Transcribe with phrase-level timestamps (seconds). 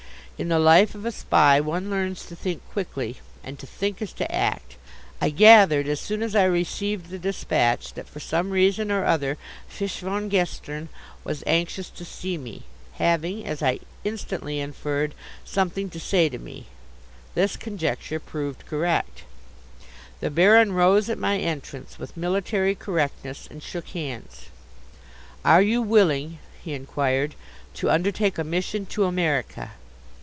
[0.39, 4.11] In the life of a Spy one learns to think quickly, and to think is
[4.13, 4.75] to act.
[5.21, 9.37] I gathered as soon as I received the despatch that for some reason or other
[9.67, 10.89] Fisch von Gestern
[11.23, 15.13] was anxious to see me, having, as I instantly inferred,
[15.45, 16.65] something to say to me.
[17.35, 19.25] This conjecture proved correct.
[20.21, 24.47] The Baron rose at my entrance with military correctness and shook hands.
[25.45, 27.35] "Are you willing," he inquired,
[27.75, 29.73] "to undertake a mission to America?"